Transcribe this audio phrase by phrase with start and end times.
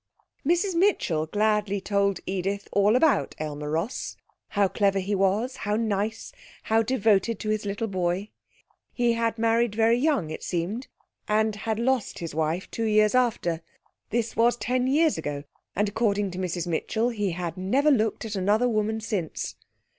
[0.43, 6.31] Mrs Mitchell gladly told Edith all about Aylmer Ross, how clever he was, how nice,
[6.63, 8.31] how devoted to his little boy.
[8.91, 10.87] He had married very young, it seemed,
[11.27, 13.61] and had lost his wife two years after.
[14.09, 15.43] This was ten years ago,
[15.75, 19.55] and according to Mrs Mitchell he had never looked at another woman since.